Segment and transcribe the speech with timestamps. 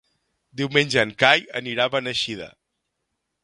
[0.61, 2.49] Diumenge en Cai anirà a Beneixida.